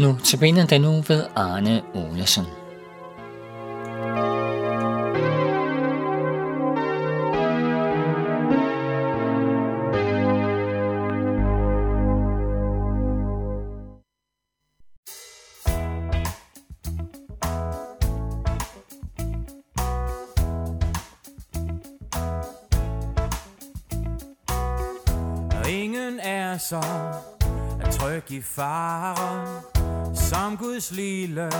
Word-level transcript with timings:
Nu 0.00 0.16
til 0.24 0.36
benet 0.36 0.70
den 0.70 0.80
nu 0.80 1.02
ved 1.08 1.24
Arne 1.36 1.82
Olesen. 1.94 2.44
Ingen 25.68 26.20
er 26.20 26.58
så 26.58 26.82
tryg 27.90 28.30
i 28.30 28.42
fare 28.42 29.79
som 30.14 30.56
Guds 30.56 30.90
lille 30.90 31.50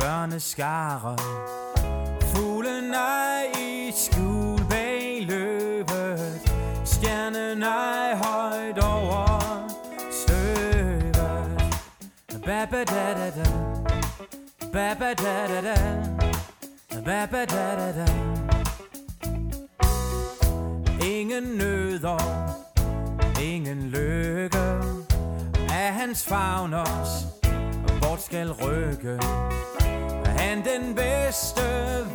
børneskare. 0.00 1.16
Fuglene 2.20 2.96
i 3.58 3.92
skjul 3.96 4.60
bag 4.70 5.26
løbet. 5.26 6.50
Stjernen 6.84 7.62
er 7.62 8.16
højt 8.16 8.78
over 8.78 9.68
støvet. 10.10 11.74
Baba 12.44 12.84
da 12.84 13.14
da 13.14 13.30
da. 13.30 13.50
Baba 14.72 15.14
da 15.14 15.46
da 15.48 15.60
da. 15.60 15.76
Baba 17.04 17.44
da 17.44 17.76
da 17.76 17.92
da. 17.92 18.06
Ingen 21.06 21.42
nøder 21.42 22.52
ingen 23.42 23.90
lykke. 23.90 24.58
Af 25.70 25.92
hans 25.92 26.24
favn 26.24 26.74
os 26.74 27.41
bort 28.02 28.22
skal 28.22 28.52
rykke. 28.52 29.18
Han 30.26 30.58
den 30.64 30.94
bedste 30.94 31.62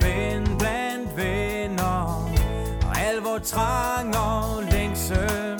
ven 0.01 0.57
blandt 0.59 1.17
venner? 1.17 2.29
Og 2.89 2.97
al 3.07 3.21
vor 3.21 3.39
trang 3.43 4.15
og 4.17 4.63
længsel 4.63 5.56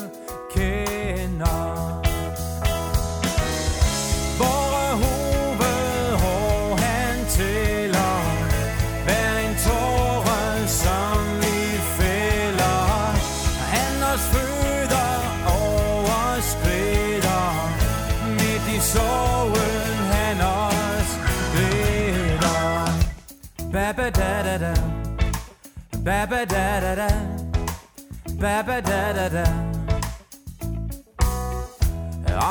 Baba 28.39 28.81
da 28.81 29.13
da 29.13 29.29
da 29.29 29.45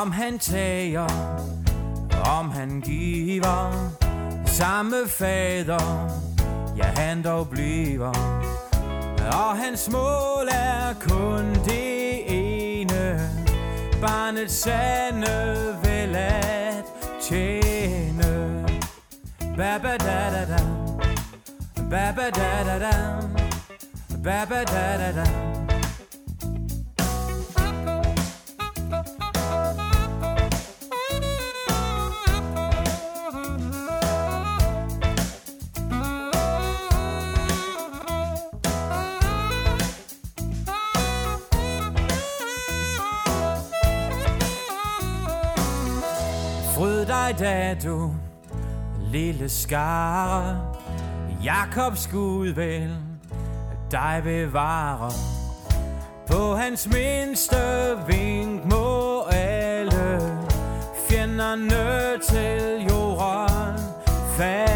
Om 0.01 0.13
han 0.13 0.39
tager 0.39 1.07
om 2.39 2.51
han 2.51 2.81
giver 2.81 3.91
samme 4.47 5.09
fader, 5.09 6.11
ja 6.77 6.85
han 6.85 7.23
dog 7.23 7.49
bliver. 7.49 8.13
Og 9.33 9.57
hans 9.57 9.91
mål 9.91 10.49
er 10.49 10.95
kun 11.01 11.55
det 11.65 12.23
ene, 12.27 13.31
barnets 14.01 14.55
sande 14.55 15.77
vel 15.83 16.17
at 16.17 16.85
tjene. 17.23 18.65
Baba 19.57 19.97
da 19.97 20.31
da 20.31 20.45
da, 20.45 20.63
baba 21.91 22.31
da 22.31 22.65
da 22.65 22.79
da, 22.79 23.21
baba 24.25 24.65
da 24.65 24.99
da 24.99 25.13
da. 25.13 25.66
Da 47.39 47.75
du 47.75 48.15
lille 49.13 49.49
skare. 49.49 50.77
Jakobs 51.45 52.09
Gud 52.13 52.49
vel 52.49 52.97
dig 53.91 54.21
bevare 54.25 55.13
På 56.27 56.55
hans 56.55 56.89
mindste 56.89 57.57
vink 58.07 58.65
må 58.65 59.23
alle 59.23 60.21
Fjenderne 61.09 62.19
til 62.23 62.87
jorden. 62.91 63.81
Falde 64.37 64.76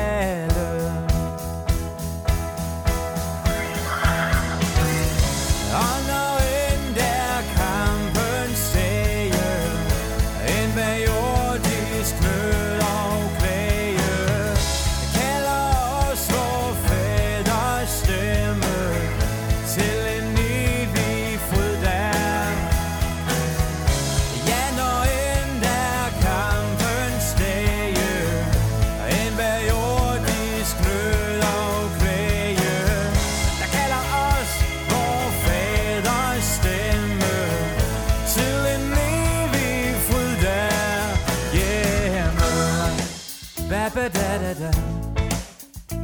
ba 43.94 44.08
da 44.08 44.38
da 44.42 44.52
da 44.54 44.70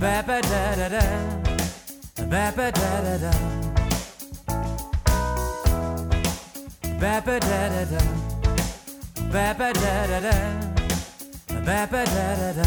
Baba 0.00 0.40
da 0.50 0.62
da 0.78 0.88
da 0.94 1.04
Baba 2.30 2.70
da 2.78 2.90
da 3.04 3.14
da 3.24 3.32
Baba 7.00 7.38
da 7.38 7.60
da 7.74 7.82
da 7.92 8.02
Baba 9.32 9.68
da 9.72 9.94
da 10.10 10.20
da 10.26 10.36
Baba 11.66 12.02
da 12.14 12.26
da 12.40 12.52
da 12.58 12.66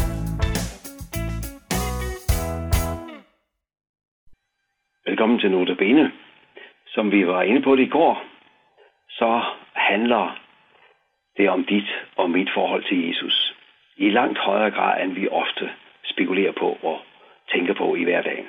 Velkommen 5.06 5.38
til 5.38 5.50
Notabene. 5.50 6.12
Som 6.86 7.10
vi 7.12 7.26
var 7.26 7.42
inde 7.42 7.62
på 7.62 7.76
det 7.76 7.82
i 7.82 7.86
går, 7.86 8.24
så 9.08 9.42
handler 9.74 10.40
det 11.36 11.50
om 11.50 11.64
dit 11.64 11.88
og 12.16 12.30
mit 12.30 12.50
forhold 12.54 12.84
til 12.84 13.08
Jesus. 13.08 13.49
I 14.00 14.10
langt 14.10 14.38
højere 14.38 14.70
grad, 14.70 15.04
end 15.04 15.12
vi 15.12 15.28
ofte 15.28 15.70
spekulerer 16.04 16.52
på 16.52 16.78
og 16.82 17.00
tænker 17.52 17.74
på 17.74 17.94
i 17.94 18.04
hverdagen. 18.04 18.46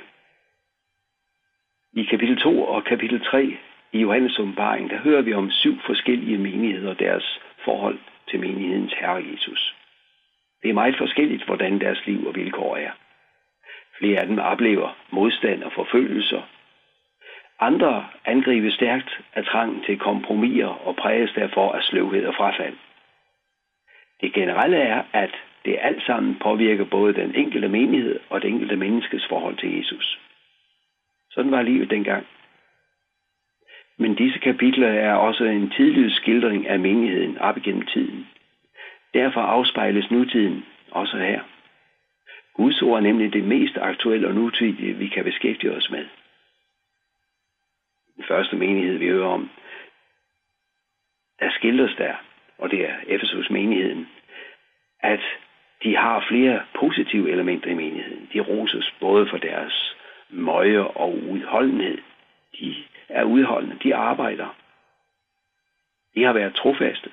I 1.93 2.03
kapitel 2.03 2.37
2 2.37 2.63
og 2.63 2.83
kapitel 2.83 3.25
3 3.25 3.57
i 3.91 3.99
Johannes 3.99 4.39
åbenbaring, 4.39 4.89
der 4.89 4.97
hører 4.97 5.21
vi 5.21 5.33
om 5.33 5.51
syv 5.51 5.79
forskellige 5.85 6.37
menigheder 6.37 6.89
og 6.89 6.99
deres 6.99 7.39
forhold 7.65 7.99
til 8.29 8.39
menighedens 8.39 8.93
herre 8.93 9.23
Jesus. 9.31 9.75
Det 10.63 10.69
er 10.69 10.73
meget 10.73 10.97
forskelligt, 10.97 11.45
hvordan 11.45 11.79
deres 11.79 12.05
liv 12.05 12.27
og 12.27 12.35
vilkår 12.35 12.75
er. 12.75 12.91
Flere 13.97 14.19
af 14.19 14.27
dem 14.27 14.39
oplever 14.39 14.97
modstand 15.09 15.63
og 15.63 15.71
forfølgelser. 15.73 16.41
Andre 17.59 18.07
angribes 18.25 18.73
stærkt 18.73 19.19
af 19.33 19.45
trangen 19.45 19.83
til 19.83 19.99
kompromiser 19.99 20.87
og 20.87 20.95
præges 20.95 21.31
derfor 21.35 21.71
af 21.71 21.83
sløvhed 21.83 22.25
og 22.25 22.35
frafald. 22.35 22.77
Det 24.21 24.33
generelle 24.33 24.77
er, 24.77 25.03
at 25.13 25.31
det 25.65 25.77
alt 25.81 26.03
sammen 26.03 26.39
påvirker 26.39 26.85
både 26.85 27.13
den 27.13 27.35
enkelte 27.35 27.67
menighed 27.67 28.19
og 28.29 28.41
det 28.41 28.47
enkelte 28.47 28.75
menneskes 28.75 29.25
forhold 29.29 29.57
til 29.57 29.77
Jesus. 29.77 30.19
Sådan 31.31 31.51
var 31.51 31.61
livet 31.61 31.89
dengang. 31.89 32.27
Men 33.97 34.15
disse 34.15 34.39
kapitler 34.39 34.87
er 34.87 35.13
også 35.13 35.43
en 35.43 35.69
tidlig 35.69 36.11
skildring 36.11 36.67
af 36.67 36.79
menigheden 36.79 37.37
op 37.37 37.57
igennem 37.57 37.85
tiden. 37.85 38.27
Derfor 39.13 39.41
afspejles 39.41 40.11
nutiden 40.11 40.65
også 40.91 41.17
her. 41.17 41.41
Guds 42.53 42.81
ord 42.81 42.97
er 42.97 43.03
nemlig 43.03 43.33
det 43.33 43.43
mest 43.43 43.77
aktuelle 43.77 44.27
og 44.27 44.33
nutidige, 44.35 44.93
vi 44.93 45.07
kan 45.07 45.23
beskæftige 45.23 45.73
os 45.73 45.91
med. 45.91 46.05
Den 48.15 48.23
første 48.27 48.55
menighed, 48.55 48.97
vi 48.97 49.07
hører 49.07 49.27
om, 49.27 49.49
der 51.39 51.51
skildres 51.51 51.95
der, 51.97 52.15
og 52.57 52.71
det 52.71 52.89
er 52.89 52.95
Efesus 53.07 53.49
menigheden, 53.49 54.09
at 54.99 55.21
de 55.83 55.97
har 55.97 56.25
flere 56.27 56.61
positive 56.79 57.31
elementer 57.31 57.69
i 57.69 57.73
menigheden. 57.73 58.29
De 58.33 58.39
roses 58.39 58.93
både 58.99 59.27
for 59.29 59.37
deres 59.37 59.95
møje 60.29 60.79
og 60.81 61.17
udholdenhed. 61.29 61.97
De 62.59 62.75
er 63.09 63.23
udholdende, 63.23 63.77
de 63.83 63.95
arbejder. 63.95 64.55
De 66.15 66.23
har 66.23 66.33
været 66.33 66.55
trofaste. 66.55 67.09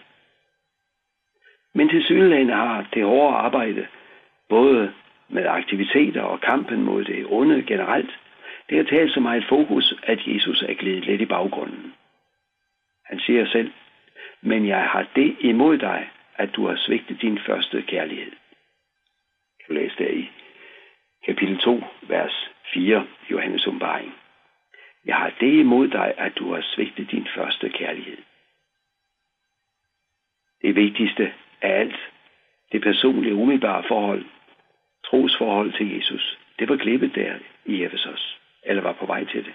Men 1.75 1.89
til 1.89 2.05
synligheden 2.05 2.49
har 2.49 2.87
det 2.95 3.05
hårde 3.05 3.37
arbejde, 3.37 3.87
både 4.49 4.93
med 5.29 5.47
aktiviteter 5.47 6.23
og 6.23 6.41
kampen 6.41 6.83
mod 6.83 7.05
det 7.05 7.27
onde 7.29 7.63
generelt, 7.63 8.19
det 8.69 8.77
har 8.77 8.85
talt 8.85 9.15
så 9.15 9.21
meget 9.21 9.45
fokus, 9.49 9.95
at 10.03 10.27
Jesus 10.27 10.63
er 10.63 10.75
glædet 10.75 11.07
lidt 11.07 11.21
i 11.21 11.27
baggrunden. 11.27 11.95
Han 13.05 13.21
siger 13.21 13.47
selv, 13.47 13.73
men 14.41 14.67
jeg 14.67 14.83
har 14.83 15.07
det 15.17 15.37
imod 15.41 15.79
dig, 15.79 16.11
at 16.35 16.51
du 16.57 16.67
har 16.67 16.77
svigtet 16.77 17.23
din 17.23 17.39
første 17.39 17.83
kærlighed. 17.83 18.33
Kan 19.69 19.77
du 19.77 19.83
læse 19.83 19.97
der 19.99 20.11
i 20.11 20.31
kapitel 21.27 21.59
2, 21.59 21.85
vers 22.03 22.51
4, 22.73 23.07
Johannes 23.31 23.67
åbenbaring. 23.67 24.15
Jeg 25.05 25.17
har 25.17 25.33
det 25.41 25.53
imod 25.53 25.89
dig, 25.89 26.15
at 26.17 26.33
du 26.37 26.53
har 26.55 26.63
svigtet 26.63 27.11
din 27.11 27.27
første 27.37 27.69
kærlighed. 27.69 28.17
Det 30.63 30.75
vigtigste 30.75 31.35
af 31.63 31.81
alt, 31.81 31.97
det 32.73 32.83
personlige 32.83 33.35
umiddelbare 33.35 33.85
forhold, 33.89 34.25
trosforhold 35.05 35.73
til 35.73 35.97
Jesus, 35.97 36.39
det 36.59 36.69
var 36.69 36.77
klippet 36.77 37.15
der 37.15 37.39
i 37.65 37.83
Efesos, 37.83 38.41
eller 38.63 38.83
var 38.83 38.93
på 38.93 39.07
vej 39.07 39.25
til 39.25 39.45
det. 39.45 39.55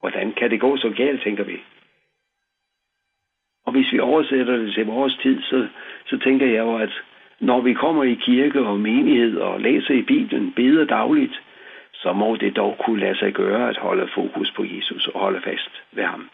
Hvordan 0.00 0.32
kan 0.32 0.50
det 0.50 0.60
gå 0.60 0.76
så 0.76 0.90
galt, 0.96 1.22
tænker 1.22 1.44
vi? 1.44 1.62
Og 3.64 3.72
hvis 3.72 3.92
vi 3.92 3.98
oversætter 3.98 4.56
det 4.56 4.74
til 4.74 4.86
vores 4.86 5.16
tid, 5.22 5.42
så, 5.42 5.68
så 6.06 6.18
tænker 6.18 6.46
jeg 6.46 6.58
jo, 6.58 6.76
at 6.76 7.02
når 7.40 7.60
vi 7.60 7.74
kommer 7.74 8.04
i 8.04 8.14
kirke 8.14 8.60
og 8.60 8.80
menighed 8.80 9.36
og 9.38 9.60
læser 9.60 9.94
i 9.94 10.02
Bibelen, 10.02 10.52
beder 10.52 10.84
dagligt, 10.84 11.42
så 11.92 12.12
må 12.12 12.36
det 12.36 12.56
dog 12.56 12.76
kunne 12.84 13.00
lade 13.00 13.18
sig 13.18 13.32
gøre 13.32 13.68
at 13.68 13.76
holde 13.76 14.08
fokus 14.14 14.52
på 14.56 14.64
Jesus 14.64 15.06
og 15.08 15.20
holde 15.20 15.40
fast 15.40 15.82
ved 15.92 16.04
ham. 16.04 16.30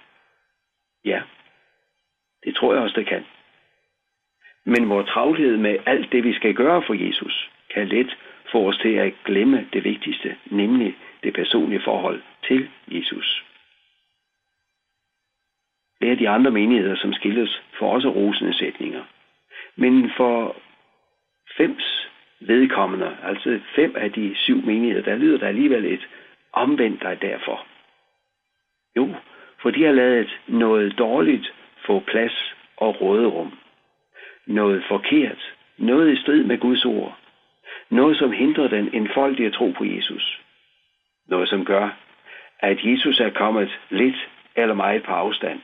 Ja, 1.05 1.23
det 2.44 2.55
tror 2.55 2.75
jeg 2.75 2.82
også, 2.82 2.97
det 2.97 3.06
kan. 3.06 3.25
Men 4.64 4.88
vores 4.88 5.08
travlhed 5.08 5.56
med 5.56 5.79
alt 5.87 6.12
det, 6.12 6.25
vi 6.25 6.35
skal 6.35 6.55
gøre 6.55 6.82
for 6.82 6.94
Jesus, 6.94 7.50
kan 7.75 7.88
let 7.88 8.17
få 8.52 8.69
os 8.69 8.79
til 8.79 8.94
at 8.94 9.14
glemme 9.25 9.69
det 9.73 9.85
vigtigste, 9.85 10.37
nemlig 10.47 10.97
det 11.23 11.35
personlige 11.35 11.81
forhold 11.85 12.23
til 12.49 12.69
Jesus. 12.88 13.44
Det 16.00 16.11
er 16.11 16.17
de 16.17 16.29
andre 16.29 16.50
menigheder, 16.50 16.97
som 16.97 17.12
skilles 17.12 17.62
for 17.79 17.93
også 17.93 18.09
rosende 18.09 18.55
sætninger. 18.55 19.05
Men 19.76 20.11
for 20.17 20.56
fems 21.56 22.08
vedkommende, 22.41 23.17
altså 23.23 23.61
fem 23.75 23.94
af 23.97 24.12
de 24.12 24.35
syv 24.37 24.62
menigheder, 24.62 25.05
der 25.05 25.17
lyder 25.17 25.38
der 25.38 25.49
alligevel 25.49 25.85
et 25.85 26.08
omvendt 26.53 27.03
dig 27.03 27.23
derfor. 27.23 27.67
Jo, 28.97 29.14
for 29.62 29.70
de 29.70 29.85
har 29.85 29.93
lavet 29.93 30.41
noget 30.47 30.99
dårligt 30.99 31.55
få 31.87 32.00
plads 32.00 32.55
og 32.76 33.00
råderum. 33.00 33.58
Noget 34.47 34.85
forkert, 34.88 35.55
noget 35.79 36.12
i 36.12 36.23
strid 36.23 36.44
med 36.44 36.58
Guds 36.58 36.85
ord. 36.85 37.19
Noget, 37.91 38.17
som 38.19 38.32
hindrer 38.32 38.69
den 38.69 38.94
enfoldige 38.94 39.50
tro 39.50 39.70
på 39.70 39.85
Jesus. 39.85 40.41
Noget, 41.29 41.49
som 41.49 41.64
gør, 41.64 41.91
at 42.61 42.85
Jesus 42.85 43.20
er 43.20 43.31
kommet 43.31 43.81
lidt 43.91 44.29
eller 44.56 44.75
meget 44.75 45.02
på 45.02 45.12
afstand. 45.12 45.61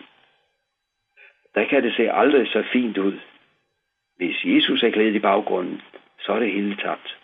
Der 1.55 1.65
kan 1.65 1.83
det 1.83 1.95
se 1.97 2.12
aldrig 2.12 2.49
så 2.49 2.65
fint 2.73 2.99
ud. 2.99 3.19
Hvis 4.23 4.45
Jesus 4.45 4.83
er 4.83 4.91
glædet 4.91 5.15
i 5.15 5.19
baggrunden, 5.19 5.83
så 6.21 6.33
er 6.33 6.39
det 6.39 6.53
hele 6.53 6.77
tabt. 6.77 7.19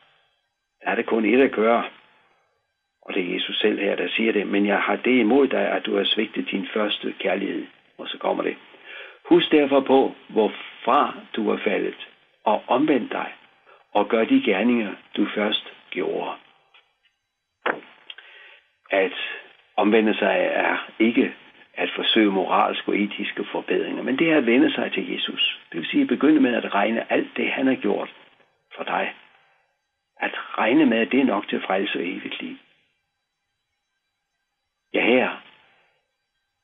Der 0.82 0.90
er 0.90 0.94
det 0.94 1.06
kun 1.06 1.24
et 1.24 1.40
at 1.40 1.52
gøre. 1.52 1.84
Og 3.02 3.14
det 3.14 3.22
er 3.22 3.34
Jesus 3.34 3.60
selv 3.60 3.78
her, 3.78 3.96
der 3.96 4.08
siger 4.08 4.32
det. 4.32 4.46
Men 4.46 4.66
jeg 4.66 4.80
har 4.80 4.96
det 4.96 5.20
imod 5.20 5.48
dig, 5.48 5.68
at 5.68 5.86
du 5.86 5.96
har 5.96 6.04
svigtet 6.04 6.50
din 6.50 6.68
første 6.74 7.14
kærlighed. 7.18 7.66
Og 7.98 8.08
så 8.08 8.18
kommer 8.18 8.42
det. 8.42 8.56
Husk 9.28 9.52
derfor 9.52 9.80
på, 9.80 10.14
hvorfra 10.28 11.14
du 11.36 11.50
er 11.50 11.58
faldet, 11.58 12.08
og 12.44 12.62
omvend 12.66 13.10
dig, 13.10 13.32
og 13.92 14.08
gør 14.08 14.24
de 14.24 14.42
gerninger, 14.42 14.94
du 15.16 15.26
først 15.34 15.72
gjorde. 15.90 16.30
At 18.90 19.14
omvende 19.76 20.14
sig 20.14 20.48
er 20.52 20.90
ikke 20.98 21.34
at 21.78 21.90
forsøge 21.96 22.30
moralske 22.30 22.90
og 22.90 22.98
etiske 22.98 23.44
forbedringer, 23.52 24.02
men 24.02 24.18
det 24.18 24.30
er 24.30 24.36
at 24.36 24.46
vende 24.46 24.74
sig 24.74 24.92
til 24.92 25.12
Jesus. 25.12 25.60
Det 25.72 25.80
vil 25.80 25.86
sige 25.86 26.02
at 26.02 26.08
begynde 26.08 26.40
med 26.40 26.54
at 26.54 26.74
regne 26.74 27.12
alt 27.12 27.36
det, 27.36 27.52
han 27.52 27.66
har 27.66 27.74
gjort 27.74 28.14
for 28.76 28.84
dig. 28.84 29.14
At 30.20 30.30
regne 30.58 30.86
med, 30.86 30.98
at 30.98 31.12
det 31.12 31.20
er 31.20 31.24
nok 31.24 31.48
til 31.48 31.62
frelse 31.62 31.98
og 31.98 32.04
evigt 32.04 32.42
liv. 32.42 32.56
Ja, 34.94 35.04
her, 35.04 35.42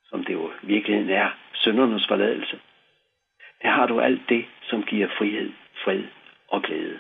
som 0.05 0.25
det 0.25 0.33
jo 0.33 0.53
virkeligheden 0.63 1.11
er, 1.11 1.31
syndernes 1.53 2.07
forladelse. 2.09 2.61
Der 3.63 3.69
har 3.69 3.87
du 3.87 4.01
alt 4.01 4.29
det, 4.29 4.47
som 4.63 4.83
giver 4.83 5.09
frihed, 5.19 5.53
fred 5.85 6.03
og 6.49 6.63
glæde. 6.63 6.99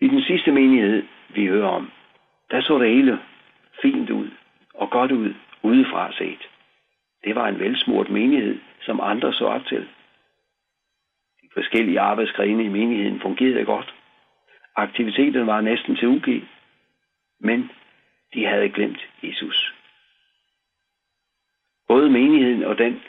I 0.00 0.08
den 0.08 0.22
sidste 0.22 0.52
menighed, 0.52 1.06
vi 1.28 1.46
hører 1.46 1.68
om, 1.68 1.92
der 2.50 2.60
så 2.60 2.78
det 2.78 2.90
hele 2.90 3.18
fint 3.82 4.10
ud 4.10 4.30
og 4.76 4.90
godt 4.90 5.12
ud 5.12 5.34
udefra 5.62 6.12
set. 6.12 6.48
Det 7.24 7.34
var 7.34 7.48
en 7.48 7.60
velsmurt 7.60 8.10
menighed, 8.10 8.60
som 8.82 9.00
andre 9.00 9.32
så 9.32 9.44
op 9.44 9.66
til. 9.66 9.88
De 11.42 11.48
forskellige 11.54 12.00
arbejdsgrene 12.00 12.64
i 12.64 12.68
menigheden 12.68 13.20
fungerede 13.20 13.64
godt. 13.64 13.94
Aktiviteten 14.76 15.46
var 15.46 15.60
næsten 15.60 15.96
til 15.96 16.08
UG, 16.08 16.28
men 17.40 17.70
de 18.34 18.46
havde 18.46 18.68
glemt 18.68 19.08
Jesus. 19.22 19.74
Både 21.88 22.10
menigheden 22.10 22.64
og, 22.64 22.78
den, 22.78 23.02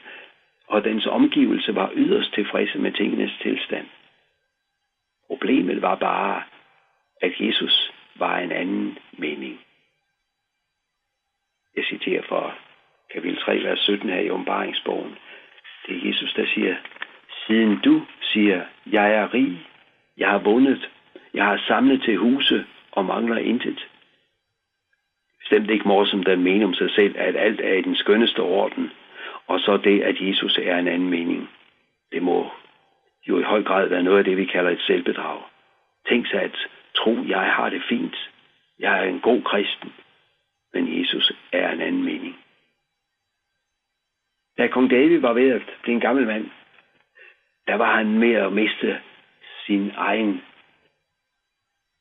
og 0.68 0.84
dens 0.84 1.06
omgivelse 1.06 1.76
var 1.76 1.92
yderst 1.96 2.34
tilfredse 2.34 2.80
med 2.80 2.92
tingenes 2.92 3.32
tilstand. 3.42 3.88
Problemet 5.28 5.82
var 5.82 5.96
bare, 5.96 6.44
at 7.22 7.34
Jesus 7.40 7.92
var 8.16 8.38
en 8.40 8.52
anden 8.52 8.98
mening. 9.18 9.60
Jeg 11.78 11.86
citerer 11.86 12.22
fra 12.22 12.56
kapitel 13.14 13.38
3, 13.38 13.64
vers 13.64 13.80
17 13.80 14.10
her 14.10 14.20
i 14.20 14.30
åbenbaringsbogen. 14.30 15.18
Det 15.88 15.96
er 15.96 16.08
Jesus, 16.08 16.34
der 16.34 16.46
siger, 16.54 16.76
Siden 17.48 17.80
du 17.80 18.02
siger, 18.22 18.66
jeg 18.86 19.14
er 19.14 19.34
rig, 19.34 19.68
jeg 20.18 20.30
har 20.30 20.38
vundet, 20.40 20.90
jeg 21.34 21.46
har 21.46 21.64
samlet 21.68 22.02
til 22.02 22.18
huse 22.18 22.66
og 22.92 23.06
mangler 23.06 23.38
intet. 23.38 23.88
Bestemt 25.40 25.70
ikke 25.70 25.88
morsomt 25.88 26.26
den 26.26 26.44
mener 26.44 26.66
om 26.66 26.74
sig 26.74 26.92
selv, 26.92 27.16
at 27.18 27.36
alt 27.36 27.62
er 27.62 27.74
i 27.74 27.82
den 27.82 27.96
skønneste 27.96 28.40
orden, 28.40 28.92
og 29.48 29.60
så 29.60 29.78
det, 29.78 30.02
at 30.02 30.22
Jesus 30.22 30.58
er 30.58 30.78
en 30.78 30.88
anden 30.88 31.10
mening. 31.10 31.50
Det 32.12 32.24
må 32.24 32.52
jo 33.28 33.40
i 33.40 33.44
høj 33.44 33.64
grad 33.64 33.90
være 33.90 34.04
noget 34.04 34.18
af 34.18 34.24
det, 34.24 34.38
vi 34.38 34.46
kalder 34.46 34.72
et 34.72 34.82
selvbedrag. 34.82 35.42
Tænk 36.10 36.28
sig 36.28 36.42
at 36.42 36.68
tro, 36.96 37.18
jeg 37.28 37.54
har 37.54 37.70
det 37.70 37.82
fint. 37.90 38.30
Jeg 38.80 39.00
er 39.00 39.10
en 39.10 39.20
god 39.20 39.42
kristen. 39.42 39.94
Men 40.74 41.00
Jesus 41.00 41.32
er 41.52 41.72
en 41.72 41.82
anden 41.82 42.04
mening. 42.04 42.36
Da 44.58 44.68
kong 44.68 44.90
David 44.90 45.20
var 45.20 45.34
ved 45.34 45.52
at 45.52 45.62
blive 45.82 45.96
en 45.96 46.02
gammel 46.02 46.28
mand, 46.28 46.50
der 47.68 47.76
var 47.76 47.96
han 47.96 48.20
med 48.20 48.34
at 48.34 48.54
miste 48.54 49.02
sin 49.66 49.92
egen 49.96 50.42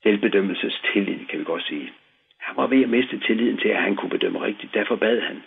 selvbedømmelsestillid, 0.03 1.27
kan 1.27 1.39
vi 1.39 1.45
godt 1.45 1.67
sige. 1.67 1.93
Han 2.41 2.57
var 2.57 2.67
ved 2.67 2.83
at 2.83 2.89
miste 2.89 3.19
tilliden 3.19 3.59
til, 3.59 3.69
at 3.69 3.83
han 3.83 3.97
kunne 3.97 4.11
bedømme 4.11 4.41
rigtigt. 4.41 4.75
Derfor 4.75 4.97
bad 4.97 5.21
han 5.21 5.43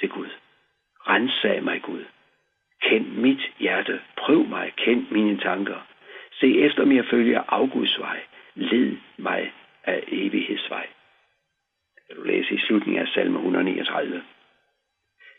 til 0.00 0.08
Gud. 0.08 0.28
Rensag 1.08 1.64
mig, 1.64 1.82
Gud. 1.82 2.04
Kend 2.82 3.06
mit 3.06 3.52
hjerte. 3.58 4.00
Prøv 4.16 4.46
mig. 4.46 4.72
Kend 4.76 5.06
mine 5.10 5.38
tanker. 5.38 5.86
Se 6.40 6.60
efter 6.60 6.84
mig 6.84 7.04
følger 7.10 7.40
følge 7.40 7.98
vej. 8.00 8.20
Led 8.54 8.96
mig 9.16 9.52
af 9.84 10.04
evighedsvej. 10.06 10.86
Kan 12.06 12.16
du 12.16 12.22
læse 12.22 12.54
i 12.54 12.58
slutningen 12.58 13.02
af 13.02 13.08
salme 13.08 13.38
139. 13.38 14.22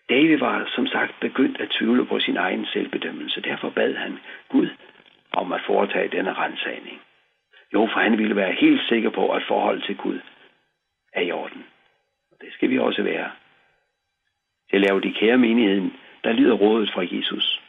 David 0.10 0.38
var 0.38 0.72
som 0.76 0.88
sagt 0.88 1.20
begyndt 1.20 1.62
at 1.62 1.70
tvivle 1.70 2.06
på 2.06 2.20
sin 2.20 2.38
egen 2.38 2.66
selvbedømmelse. 2.66 3.42
Derfor 3.42 3.70
bad 3.70 3.96
han 3.96 4.20
Gud 4.50 4.70
om 5.34 5.52
at 5.54 5.62
foretage 5.66 6.18
denne 6.18 6.34
rensagning. 6.34 7.02
Jo, 7.74 7.90
for 7.94 8.00
han 8.00 8.18
ville 8.18 8.36
være 8.36 8.54
helt 8.54 8.82
sikker 8.90 9.10
på, 9.10 9.30
at 9.30 9.44
forholdet 9.48 9.84
til 9.84 9.98
Gud 9.98 10.20
er 11.14 11.22
i 11.22 11.32
orden. 11.32 11.66
Og 12.32 12.38
det 12.42 12.54
skal 12.54 12.70
vi 12.70 12.80
også 12.80 13.04
være. 13.04 13.32
Til 14.72 14.82
lave 14.82 15.02
de 15.02 15.14
kære 15.14 15.38
menigheden, 15.38 15.94
der 16.24 16.34
lyder 16.34 16.54
rådet 16.54 16.92
fra 16.94 17.06
Jesus. 17.12 17.62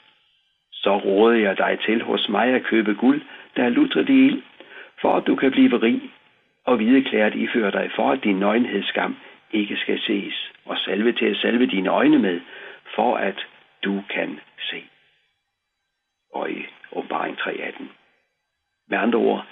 Så 0.72 0.96
råder 0.96 1.36
jeg 1.36 1.58
dig 1.58 1.78
til 1.86 2.02
hos 2.02 2.28
mig 2.28 2.48
at 2.48 2.64
købe 2.64 2.94
guld, 2.94 3.22
der 3.56 3.64
er 3.64 3.68
lutret 3.68 4.08
i 4.08 4.26
ild, 4.26 4.42
for 5.00 5.16
at 5.16 5.26
du 5.26 5.36
kan 5.36 5.50
blive 5.50 5.76
rig 5.76 6.10
og 6.64 6.76
hvideklæret 6.76 7.34
ifører 7.34 7.70
dig, 7.70 7.90
for 7.96 8.10
at 8.10 8.24
din 8.24 8.38
nøgenhedsskam 8.38 9.16
ikke 9.54 9.76
skal 9.76 10.00
ses, 10.00 10.52
og 10.64 10.78
salve 10.78 11.12
til 11.12 11.26
at 11.26 11.36
salve 11.36 11.66
dine 11.66 11.88
øjne 11.88 12.18
med, 12.18 12.40
for 12.94 13.16
at 13.16 13.46
du 13.84 14.02
kan 14.10 14.40
se. 14.70 14.84
og 16.32 16.50
i 16.50 16.66
åbenbaring 16.92 17.38
3.18. 17.38 17.84
Med 18.88 18.98
andre 18.98 19.18
ord, 19.18 19.46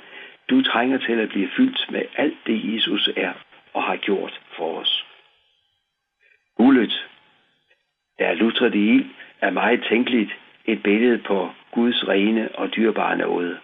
du 0.51 0.63
trænger 0.63 0.99
til 0.99 1.19
at 1.19 1.29
blive 1.29 1.51
fyldt 1.57 1.91
med 1.91 2.03
alt 2.17 2.39
det, 2.47 2.75
Jesus 2.75 3.09
er 3.17 3.33
og 3.73 3.83
har 3.83 3.97
gjort 3.97 4.41
for 4.57 4.81
os. 4.81 5.07
Guldet, 6.57 7.09
der 8.19 8.27
er 8.27 8.35
lutret 8.35 8.75
i 8.75 8.89
ild, 8.89 9.11
er 9.41 9.51
meget 9.51 9.85
tænkeligt 9.89 10.31
et 10.65 10.83
billede 10.83 11.19
på 11.19 11.51
Guds 11.71 12.09
rene 12.09 12.55
og 12.55 12.77
dyrbare 12.77 13.17
nåde. 13.17 13.61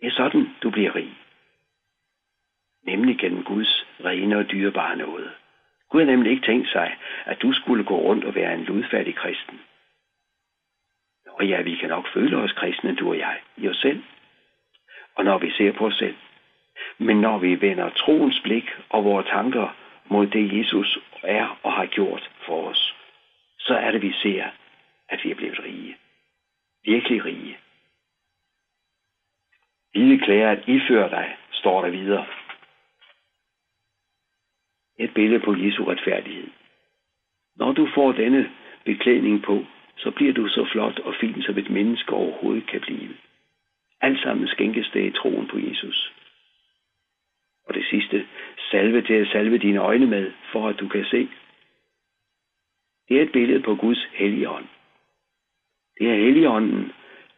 Det 0.00 0.06
er 0.06 0.10
sådan, 0.10 0.48
du 0.62 0.70
bliver 0.70 0.94
rig. 0.94 1.25
Nemlig 2.86 3.18
gennem 3.18 3.44
Guds 3.44 3.86
rene 4.04 4.38
og 4.38 4.50
dyrebare 4.50 4.96
nåde. 4.96 5.30
Gud 5.90 6.00
har 6.00 6.06
nemlig 6.06 6.32
ikke 6.32 6.46
tænkt 6.46 6.68
sig, 6.68 6.96
at 7.24 7.42
du 7.42 7.52
skulle 7.52 7.84
gå 7.84 7.96
rundt 7.96 8.24
og 8.24 8.34
være 8.34 8.54
en 8.54 8.64
ludfattig 8.64 9.14
kristen. 9.14 9.60
Og 11.26 11.46
ja, 11.46 11.62
vi 11.62 11.74
kan 11.74 11.88
nok 11.88 12.08
føle 12.14 12.36
os 12.36 12.52
kristne, 12.52 12.94
du 12.94 13.08
og 13.08 13.18
jeg, 13.18 13.40
i 13.56 13.68
os 13.68 13.76
selv. 13.76 14.02
Og 15.14 15.24
når 15.24 15.38
vi 15.38 15.50
ser 15.50 15.72
på 15.72 15.86
os 15.86 15.94
selv. 15.94 16.16
Men 16.98 17.20
når 17.20 17.38
vi 17.38 17.60
vender 17.60 17.90
troens 17.90 18.40
blik 18.40 18.70
og 18.88 19.04
vores 19.04 19.26
tanker 19.26 19.76
mod 20.04 20.26
det, 20.26 20.58
Jesus 20.58 20.98
er 21.22 21.58
og 21.62 21.72
har 21.72 21.86
gjort 21.86 22.30
for 22.46 22.68
os, 22.68 22.96
så 23.58 23.74
er 23.74 23.90
det, 23.90 24.02
vi 24.02 24.12
ser, 24.12 24.44
at 25.08 25.20
vi 25.24 25.30
er 25.30 25.34
blevet 25.34 25.64
rige. 25.64 25.96
Virkelig 26.84 27.24
rige. 27.24 27.58
Hvide 29.92 30.18
klæder 30.18 30.50
at 30.50 30.68
iføre 30.68 31.10
dig, 31.10 31.36
står 31.52 31.82
der 31.82 31.90
videre. 31.90 32.26
Et 34.98 35.14
billede 35.14 35.40
på 35.40 35.54
Jesu 35.54 35.84
retfærdighed. 35.84 36.48
Når 37.56 37.72
du 37.72 37.88
får 37.94 38.12
denne 38.12 38.50
beklædning 38.84 39.42
på, 39.42 39.64
så 39.96 40.10
bliver 40.10 40.32
du 40.32 40.48
så 40.48 40.68
flot 40.72 40.98
og 40.98 41.14
fin, 41.20 41.42
som 41.42 41.58
et 41.58 41.70
menneske 41.70 42.12
overhovedet 42.12 42.66
kan 42.66 42.80
blive. 42.80 43.16
Alt 44.00 44.22
sammen 44.22 44.48
skænkes 44.48 44.90
det 44.94 45.04
i 45.04 45.10
troen 45.10 45.48
på 45.48 45.58
Jesus. 45.58 46.12
Og 47.66 47.74
det 47.74 47.84
sidste, 47.90 48.26
salve 48.70 49.02
til 49.02 49.14
at 49.14 49.28
salve 49.28 49.58
dine 49.58 49.78
øjne 49.78 50.06
med, 50.06 50.32
for 50.52 50.68
at 50.68 50.80
du 50.80 50.88
kan 50.88 51.04
se. 51.04 51.28
Det 53.08 53.18
er 53.18 53.22
et 53.22 53.32
billede 53.32 53.62
på 53.62 53.74
Guds 53.74 54.08
hellige 54.12 54.50
ånd. 54.50 54.66
Det 55.98 56.10
er 56.10 56.14
helligånden, 56.14 56.92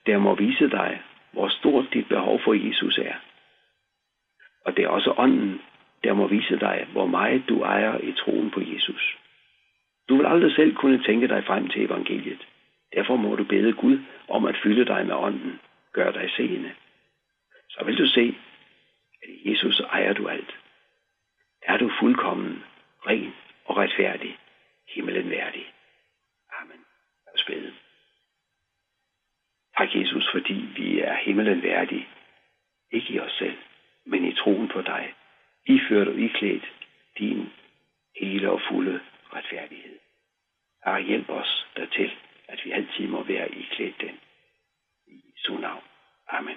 der 0.07 0.19
må 0.19 0.35
vise 0.35 0.71
dig, 0.71 1.03
hvor 1.33 1.49
stort 1.49 1.87
dit 1.93 2.09
behov 2.09 2.41
for 2.45 2.55
Jesus 2.55 2.99
er. 2.99 3.15
Og 4.65 4.77
det 4.77 4.85
er 4.85 4.89
også 4.89 5.15
ånden, 5.17 5.61
der 6.05 6.13
må 6.13 6.27
vise 6.27 6.57
dig, 6.57 6.87
hvor 6.93 7.07
meget 7.07 7.45
du 7.49 7.63
ejer 7.63 7.99
i 7.99 8.13
troen 8.13 8.51
på 8.51 8.61
Jesus. 8.61 9.19
Du 10.09 10.17
vil 10.17 10.27
aldrig 10.27 10.55
selv 10.55 10.75
kunne 10.75 11.03
tænke 11.03 11.29
dig 11.29 11.45
frem 11.45 11.69
til 11.69 11.85
evangeliet. 11.85 12.47
Derfor 12.95 13.17
må 13.17 13.37
du 13.37 13.45
bede 13.45 13.73
Gud 13.73 13.99
om 14.29 14.45
at 14.45 14.57
fylde 14.63 14.85
dig 14.85 15.07
med 15.07 15.15
ånden. 15.15 15.61
Gør 15.93 16.11
dig 16.13 16.31
seende. 16.31 16.75
Så 17.71 17.85
vil 17.85 17.99
du 17.99 18.07
se, 18.07 18.37
at 19.23 19.29
i 19.29 19.51
Jesus 19.51 19.81
ejer 19.81 20.13
du 20.13 20.29
alt. 20.29 20.59
Er 21.63 21.77
du 21.77 21.91
fuldkommen, 22.01 22.65
ren 23.07 23.35
og 23.65 23.77
retfærdig, 23.77 24.39
himmelen 24.89 25.31
værdig. 25.31 25.73
Amen. 26.61 26.85
Lad 27.27 27.35
os 27.35 27.45
bede. 27.45 27.75
Tak, 29.79 29.95
Jesus, 29.95 30.29
fordi 30.33 30.55
vi 30.77 31.01
er 31.01 31.15
himmelen 31.15 31.63
værdige. 31.63 32.09
Ikke 32.91 33.13
i 33.13 33.21
os 33.21 33.33
selv, 33.33 33.59
men 34.07 34.25
i 34.25 34.35
troen 34.35 34.69
på 34.69 34.83
dig. 34.83 35.15
Iført 35.69 36.09
og 36.09 36.15
iklædt 36.15 36.65
din 37.19 37.51
hele 38.21 38.51
og 38.51 38.61
fulde 38.71 39.01
retfærdighed. 39.35 39.99
Herre, 40.85 41.03
hjælp 41.03 41.29
os 41.31 41.67
dertil, 41.77 42.11
at 42.49 42.61
vi 42.65 42.71
altid 42.71 43.07
må 43.07 43.23
være 43.23 43.49
iklædt 43.49 44.01
den. 44.01 44.15
I 45.07 45.17
Jesu 45.33 45.59
navn. 45.59 45.83
Amen. 46.29 46.57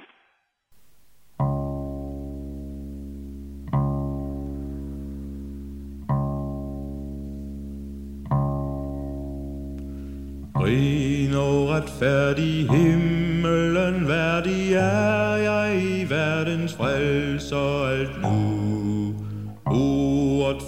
Ren 10.64 11.34
og 11.36 11.70
retfærdig 11.70 12.70
himmelen 12.70 14.08
værdig 14.08 14.74
er 14.74 15.36
jeg 15.36 15.82
i 15.84 16.10
verdens 16.10 16.78
frelser 16.78 17.88
alt 17.88 18.21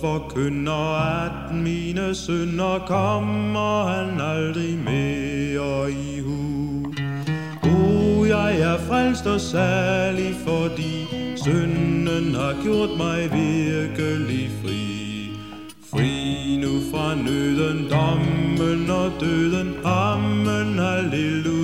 forkynder, 0.03 0.86
at 1.25 1.55
mine 1.55 2.15
synder 2.15 2.79
kommer 2.88 3.83
han 3.91 4.22
aldrig 4.22 4.77
mere 4.77 5.91
i 5.91 6.19
hu. 6.19 6.86
O, 7.63 8.25
jeg 8.25 8.60
er 8.60 8.77
frelst 8.88 9.25
og 9.25 9.41
særlig, 9.41 10.36
fordi 10.48 10.95
synden 11.36 12.36
har 12.36 12.55
gjort 12.63 12.89
mig 12.98 13.19
virkelig 13.41 14.51
fri. 14.62 14.83
Fri 15.91 16.12
nu 16.63 16.74
fra 16.91 17.15
nøden, 17.15 17.88
dommen 17.91 18.89
og 18.89 19.12
døden, 19.19 19.74
amen, 19.86 20.79
halleluja. 20.79 21.62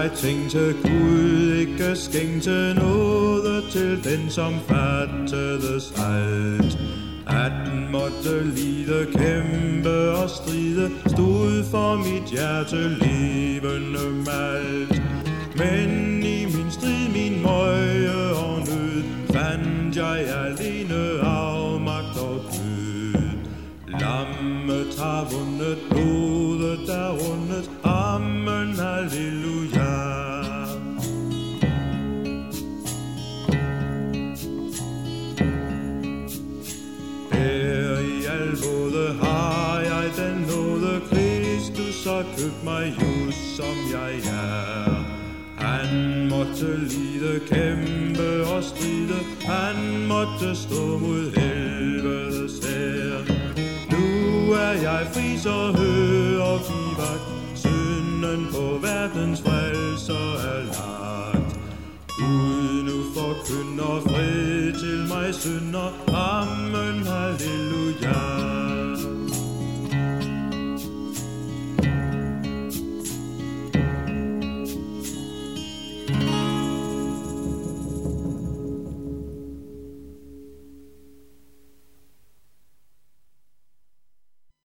Jeg 0.00 0.12
tænkte 0.12 0.74
Gud 0.82 1.52
ikke 1.52 1.96
skænkte 1.96 2.74
noget 2.74 3.64
til 3.72 4.04
den, 4.04 4.30
som 4.30 4.54
fattedes 4.68 5.92
alt. 5.98 6.78
At 7.26 7.52
den 7.66 7.92
måtte 7.92 8.44
lide, 8.44 9.06
kæmpe 9.12 10.10
og 10.10 10.30
stride, 10.30 10.90
stod 11.06 11.64
for 11.70 11.96
mit 11.96 12.30
hjerte 12.30 12.88
levende 12.88 14.24
malt. 14.26 15.02
Men 15.56 16.22
i 16.22 16.44
min 16.44 16.70
strid, 16.70 17.08
min 17.12 17.42
møje 17.42 18.34
og 18.34 18.58
nød, 18.58 19.02
fandt 19.32 19.96
jeg 19.96 20.18
alene 20.46 21.20
afmagt 21.22 22.16
og 22.18 22.40
død. 22.52 23.30
Lammet 24.00 24.94
har 24.98 25.28
vundet, 25.32 25.78
blodet 25.90 26.88
er 26.88 27.10
rundet, 27.10 27.70
som 43.70 43.78
jeg 43.92 44.14
er. 44.18 45.04
Han 45.58 45.88
måtte 46.28 46.76
lide, 46.76 47.40
kæmpe 47.50 48.46
og 48.54 48.64
stride, 48.64 49.18
han 49.44 50.06
måtte 50.06 50.56
stå 50.56 50.98
mod 50.98 51.24
helvedes 51.40 52.54
her. 52.66 53.18
Nu 53.92 54.06
er 54.52 54.74
jeg 54.88 55.06
fri, 55.12 55.38
så 55.38 55.58
hører 55.78 56.42
og 56.42 56.60
vagt, 57.00 57.28
synden 57.54 58.46
på 58.52 58.64
verdens 58.88 59.40
frelser 59.42 60.28
er 60.52 60.62
lagt. 60.74 61.56
Gud 62.18 62.82
nu 62.88 62.98
forkynder 63.16 63.94
fred 64.08 64.72
til 64.82 65.00
mig 65.08 65.34
synder, 65.34 65.88